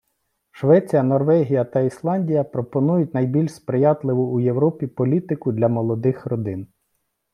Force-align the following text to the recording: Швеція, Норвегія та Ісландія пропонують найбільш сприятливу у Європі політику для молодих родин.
Швеція, 0.51 1.03
Норвегія 1.03 1.63
та 1.63 1.79
Ісландія 1.81 2.43
пропонують 2.43 3.13
найбільш 3.13 3.53
сприятливу 3.53 4.23
у 4.23 4.39
Європі 4.39 4.87
політику 4.87 5.51
для 5.51 5.67
молодих 5.67 6.25
родин. 6.25 6.67